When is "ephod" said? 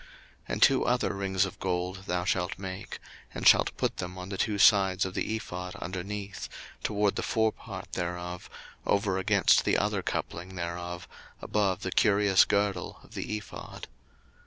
5.35-5.75, 13.37-13.87